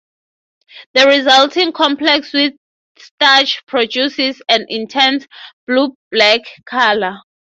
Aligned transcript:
The 0.95 1.05
resulting 1.05 1.73
complex 1.73 2.33
with 2.33 2.53
starch 2.97 3.63
produces 3.67 4.41
an 4.49 4.65
intense 4.67 5.27
"blue-black" 5.67 6.41
colour. 6.65 7.19